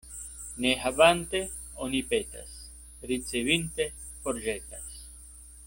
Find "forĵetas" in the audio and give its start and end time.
4.25-4.91